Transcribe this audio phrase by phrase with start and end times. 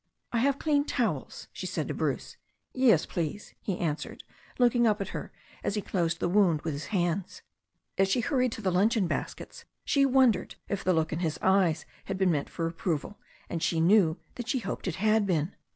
[0.31, 2.35] "I have clean towels," she said to Bruce.
[2.73, 4.23] "Yes, please," he answered,
[4.57, 5.31] looking up at her,
[5.63, 7.43] as he closed the wound with his hands.
[7.99, 11.85] As she hurried to the luncheon baskets she wondered if the look in his eyes
[12.05, 15.53] had been meant for approval, and she knew she hoped it had been.